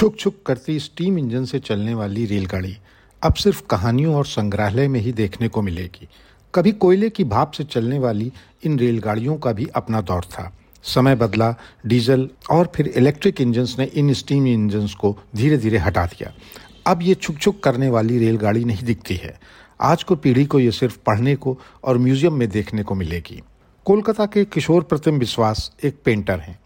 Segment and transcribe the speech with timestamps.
[0.00, 2.76] छुक छुक करती स्टीम इंजन से चलने वाली रेलगाड़ी
[3.22, 6.08] अब सिर्फ़ कहानियों और संग्रहालय में ही देखने को मिलेगी।
[6.54, 8.30] कभी कोयले की भाप से चलने वाली
[8.64, 10.50] इन रेलगाड़ियों का भी अपना दौर था।
[10.84, 11.54] समय बदला,
[11.86, 16.32] डीजल और फिर इलेक्ट्रिक इंजन्स ने इन स्टीम इंजन्स को धीरे धीरे हटा दिया।
[16.86, 19.38] अब ये छुक छुक करने वाली रेलगाड़ी नहीं दिखती है।
[19.80, 23.40] आज को पीढ़ी को ये सिर्फ़ पढ़ने को और म्यूज़ियम में देखने को मिलेगी।
[23.86, 26.58] कोलकाता के किशोर प्रतिम विश्वास एक पेंटर हैं।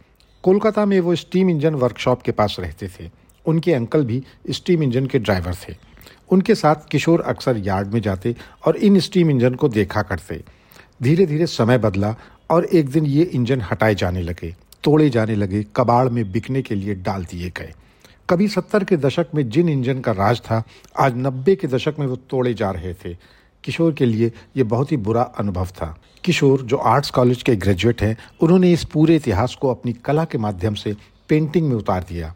[0.45, 3.11] कोलकाता में वो स्टीम इंजन वर्कशॉप के पास रहते थे।
[3.47, 5.75] उनके अंकल भी स्टीम इंजन के ड्राइवर थे।
[6.31, 8.35] उनके साथ किशोर अक्सर यार्ड में जाते
[8.67, 10.43] और इन स्टीम इंजन को देखा करते।
[11.03, 12.15] धीरे धीरे समय बदला
[12.51, 16.75] और एक दिन ये इंजन हटाए जाने लगे, तोड़े जाने लगे, कबाड़ में बिकने के
[16.75, 17.73] लिए डाल दिए गए।
[18.31, 20.63] कभी सत्तर के दशक में जिन इंजन का राज था,
[20.99, 23.17] आज नब्बे के दशक में वो तोड़े जा रहे थे।
[23.65, 28.03] किशोर के लिए ये बहुत ही बुरा अनुभव था। किशोर, जो आर्ट्स कॉलेज के ग्रेजुएट
[28.03, 30.95] हैं, उन्होंने इस पूरे इतिहास को अपनी कला के माध्यम से
[31.29, 32.35] पेंटिंग में उतार दिया।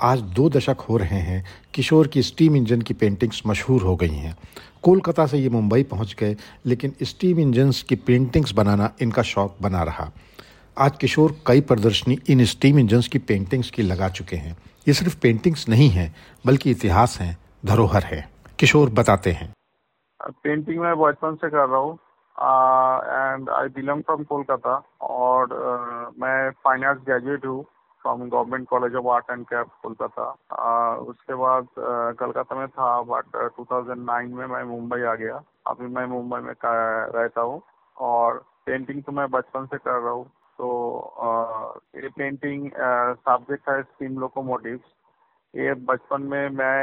[0.00, 4.08] आज दो दशक हो रहे हैं किशोर की स्टीम इंजन की पेंटिंग्स मशहूर हो गई
[4.08, 4.36] हैं।
[4.82, 9.82] कोलकाता से ये मुंबई पहुँच गए लेकिन स्टीम इंजन्स की पेंटिंग्स बनाना इनका शौक बना
[9.82, 10.10] रहा।
[10.76, 14.56] आज किशोर कई प्रदर्शनी इन स्टीम इंजन्स की पेंटिंग्स की लगा चुके हैं।
[14.88, 16.12] ये सिर्फ़ पेंटिंग्स नहीं है
[16.46, 19.52] बल्कि इतिहास हैं धरोहर है। किशोर बताते हैं।
[20.20, 21.94] पेंटिंग मैं बचपन से कर रहा हूँ।
[23.34, 27.64] And I belong from Kolkata और uh, मैं फाइन आर्ट्स ग्रेजुएट हूँ।
[28.08, 30.30] From government college of art and craft Kolkata
[31.00, 31.66] उसके बाद
[32.20, 37.40] कलकत्ता में था बट 2009 में मैं मुंबई आ गया अभी मैं मुंबई में रहता
[37.40, 37.60] हूँ
[37.96, 40.24] और पेंटिंग तो मैं बचपन से कर रहा हूँ
[40.58, 40.68] तो
[41.96, 42.70] ये पेंटिंग
[43.20, 44.80] सब्जेक्ट है स्टीम लोकोमोटिव
[45.54, 46.80] ये बचपन में मैं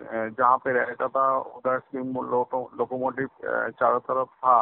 [0.00, 3.28] जहाँ पे रहता था उधर स्टीम लोकोमोटिव
[3.80, 4.56] चारों तरफ़ था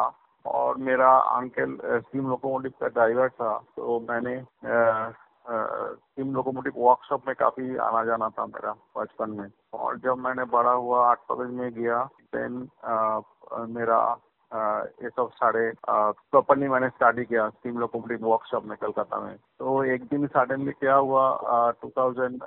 [0.45, 7.75] और मेरा अंकल स्टीम लोकोमोटिव का ड्राइवर था तो मैंने स्टीम लोकोमोटिव वर्कशॉप में काफ़ी
[7.85, 12.03] आना जाना था मेरा बचपन में। और जब मैंने बड़ा हुआ, आठ कॉलेज में गया
[12.35, 12.67] देन
[13.73, 13.99] मेरा
[15.03, 20.03] ये सब सारे प्रॉपरली मैंने स्टडी किया स्टीम लोकोमोटिव वर्कशॉप में कलकत्ता में। तो एक
[20.05, 22.39] दिन सडनली क्या हुआ two thousand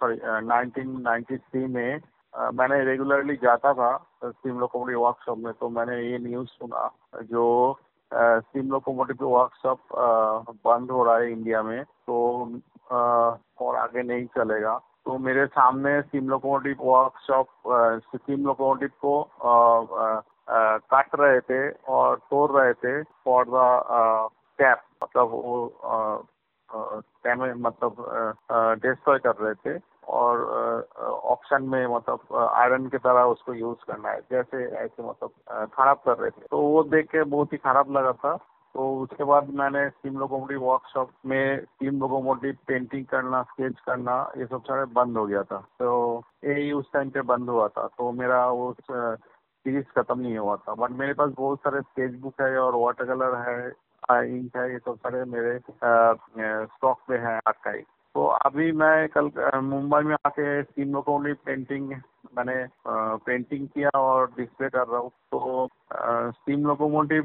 [0.00, 2.00] sorry nineteen ninety three में
[2.34, 6.90] मैंने रेगुलरली जाता था स्टीम लोकोमोटिव वर्कशॉप में तो मैंने ये न्यूज़ सुना
[7.30, 7.44] जो
[8.12, 9.80] स्टीम लोकोमोटिव वर्कशॉप
[10.66, 12.16] बंद हो रहा है इंडिया में तो
[12.92, 17.46] और आगे नहीं चलेगा। तो मेरे सामने steam locomotive workshop
[18.16, 19.22] steam locomotive को
[20.90, 26.26] काट रहे थे और तोड़ रहे थे फॉर द कैप मतलब वो
[27.66, 27.92] मतलब
[28.82, 29.78] डिस्ट्रॉय कर रहे थे।
[30.14, 30.36] और
[31.34, 35.30] ऑप्शन में मतलब आयरन की तरह उसको यूज़ करना है। जैसे, ऐसे मतलब
[35.74, 38.36] खराब कर रहे थे। तो वो देख के बहुत ही खराब लगा था।
[38.74, 44.46] तो उसके बाद मैंने स्टीम लोकोमोटिव वर्कशॉप में स्टीम लोकोमोटिव पेंटिंग करना स्केच करना, ये
[44.46, 48.10] सब सारे बंद हो गया था। तो यही उस टाइम पे बंद हुआ था। तो
[48.12, 52.58] मेरा वो सीरीज़ खत्म नहीं हुआ था। बट मेरे पास बहुत सारे स्केच बुक है
[52.58, 53.72] और वाटर कलर है
[54.10, 55.58] इंक है, ये सब सारे मेरे
[56.74, 59.30] स्टॉक में है आर्काइव तो अभी मैं कल
[59.64, 61.88] मुंबई में आके तीन लोकोमोटिव पेंटिंग
[62.36, 62.54] मैंने
[63.26, 65.68] पेंटिंग किया और डिस्प्ले कर रहा हूँ। तो
[66.32, 67.22] स्टीम लोकोमोटिव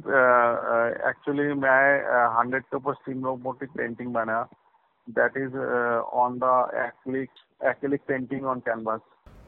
[1.10, 1.82] एक्चुअली मैं
[2.38, 4.42] हंड्रेड के ऊपर स्टीम लोकोमोटिव पेंटिंग बना
[5.08, 5.58] that is
[6.24, 6.46] on the
[7.66, 9.00] acrylic painting on canvas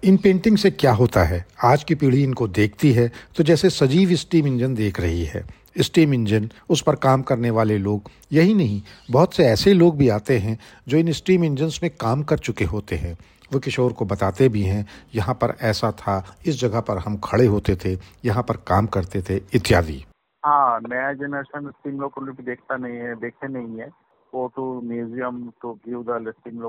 [0.03, 1.45] in painting से क्या होता है?
[1.63, 3.07] आज की पीढ़ी इनको देखती है
[3.37, 5.43] तो जैसे सजीव स्टीम इंजन देख रही है।
[5.77, 10.09] स्टीम इंजन उस पर काम करने वाले लोग, यही नहीं, बहुत से ऐसे लोग भी
[10.09, 13.17] आते हैं जो इन स्टीम इंजन्स में काम कर चुके होते हैं।
[13.53, 17.45] वो किशोर को बताते भी हैं, यहाँ पर ऐसा था, इस जगह पर हम खड़े
[17.45, 20.03] होते थे, यहाँ पर काम करते थे, इत्यादि।
[20.45, 23.89] हाँ नया जनरेशन स्टीम लोकोमोटिव देखता नहीं है देखते नहीं है।
[24.33, 26.61] go to museum to view the steam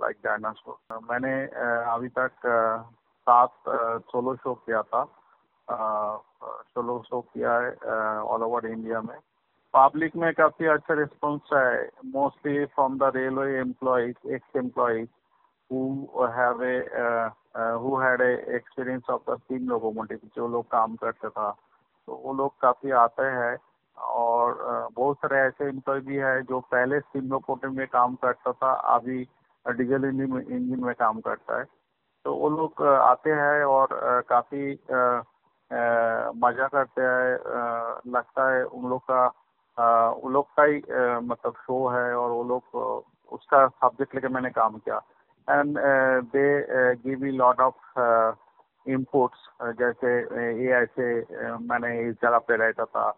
[0.00, 1.32] like dinosaur मैंने
[1.92, 2.30] अभी तक
[3.28, 3.52] सात
[4.10, 5.02] सोलो शो किया था।
[5.70, 7.70] सोलो शो किया है
[8.22, 9.18] ऑल ओवर इंडिया में।
[9.74, 15.06] पब्लिक में काफ़ी अच्छा रिस्पॉन्स है। Mostly from the railway employees ex employees
[15.70, 15.80] who
[16.34, 17.90] have a uh, uh, who
[20.36, 21.50] जो लोग काम करते था।
[22.08, 23.56] तो वो लोग काफ़ी आते हैं
[23.96, 28.72] और बहुत सारे ऐसे एम्प्लॉय भी है जो पहले स्टीम लोकोमोटिव में काम करता था
[28.94, 29.22] अभी
[29.66, 31.64] डीजल इंजन में काम करता है।
[32.24, 33.88] तो वो लोग आते हैं और
[34.28, 34.74] काफ़ी
[35.70, 39.26] मज़ा करते हैं लगता है उन लोग का
[40.24, 40.76] उन लोग का ही
[41.26, 42.76] मतलब शो है और वो लोग
[43.32, 44.96] उसका सब्जेक्ट लेके मैंने काम किया।
[45.48, 45.78] And
[46.32, 46.46] they
[46.96, 47.98] give me lot of
[48.86, 49.48] inputs
[49.78, 50.18] जैसे
[50.62, 51.04] ये ऐसे
[51.70, 53.08] मैंने इस जगह पे रहता था।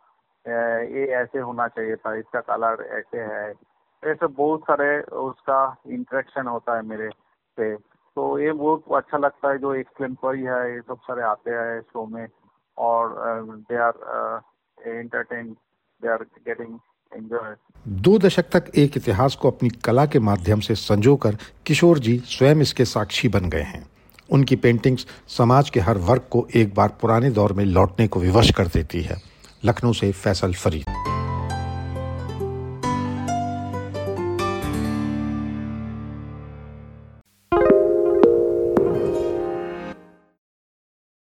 [0.45, 3.53] ये ऐसे होना चाहिए था, इसका कलर ऐसे है।
[4.03, 7.09] ऐसे बहुत सारे उसका इंटरेक्शन होता है मेरे
[7.59, 7.75] से
[8.17, 11.81] तो ये बहुत अच्छा लगता है जो एक्सप्लेन कोई है ये सब सारे आते हैं
[11.81, 12.27] शो में
[12.79, 13.15] और
[13.71, 14.41] they are
[14.79, 15.47] entertain
[16.03, 16.79] they are getting
[17.89, 21.37] दो दशक तक एक इतिहास को अपनी कला के माध्यम से संजोकर
[21.67, 23.87] किशोर जी स्वयं इसके साक्षी बन गए हैं।
[24.33, 28.51] उनकी पेंटिंग्स समाज के हर वर्ग को एक बार पुराने दौर में लौटने को विवश
[28.51, 29.17] कर देती है।
[29.65, 30.85] लखनऊ से फैसल फरीद।